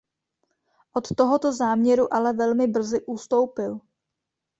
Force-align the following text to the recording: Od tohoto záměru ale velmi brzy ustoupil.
Od 0.93 1.07
tohoto 1.17 1.53
záměru 1.53 2.13
ale 2.13 2.33
velmi 2.33 2.67
brzy 2.67 3.05
ustoupil. 3.05 3.79